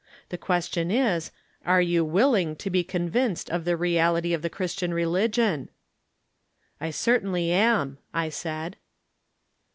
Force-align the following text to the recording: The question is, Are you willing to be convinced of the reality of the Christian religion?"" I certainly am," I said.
The 0.29 0.37
question 0.39 0.89
is, 0.89 1.31
Are 1.63 1.79
you 1.79 2.03
willing 2.03 2.55
to 2.55 2.71
be 2.71 2.83
convinced 2.83 3.51
of 3.51 3.65
the 3.65 3.77
reality 3.77 4.33
of 4.33 4.41
the 4.41 4.49
Christian 4.49 4.95
religion?"" 4.95 5.69
I 6.81 6.89
certainly 6.89 7.51
am," 7.51 7.99
I 8.11 8.29
said. 8.29 8.77